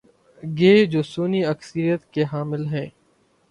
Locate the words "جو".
0.85-1.01